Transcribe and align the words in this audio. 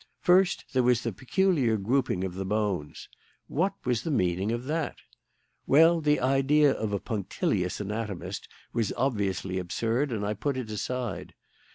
First, 0.19 0.65
there 0.73 0.81
was 0.81 1.03
the 1.03 1.11
peculiar 1.13 1.77
grouping 1.77 2.23
of 2.23 2.33
the 2.33 2.43
bones. 2.43 3.07
What 3.47 3.73
was 3.85 4.01
the 4.01 4.09
meaning 4.09 4.51
of 4.51 4.63
that? 4.63 4.97
Well, 5.67 6.01
the 6.01 6.19
idea 6.19 6.71
of 6.73 6.91
a 6.91 6.99
punctilious 6.99 7.79
anatomist 7.79 8.47
was 8.73 8.91
obviously 8.97 9.59
absurd, 9.59 10.11
and 10.11 10.25
I 10.25 10.33
put 10.33 10.57
it 10.57 10.71
aside. 10.71 11.35